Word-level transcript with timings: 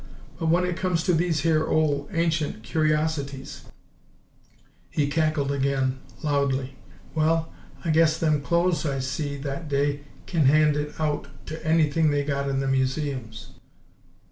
But 0.39 0.47
when 0.49 0.65
it 0.65 0.75
comes 0.77 1.03
to 1.03 1.13
these 1.13 1.41
here 1.41 1.63
ole, 1.67 2.09
ancient 2.11 2.63
curiosities" 2.63 3.65
he 4.89 5.05
cackled 5.07 5.51
again, 5.51 5.99
loudly 6.23 6.75
"well, 7.13 7.53
I 7.85 7.91
guess 7.91 8.17
them 8.17 8.41
clo'es 8.41 8.83
I 8.83 8.97
see, 8.97 9.37
that 9.37 9.69
day, 9.69 9.99
kin 10.25 10.45
hand 10.47 10.75
it 10.75 10.99
out 10.99 11.27
t' 11.45 11.57
anything 11.61 12.09
they 12.09 12.23
got 12.23 12.49
in 12.49 12.61
the 12.61 12.67
museums! 12.67 13.51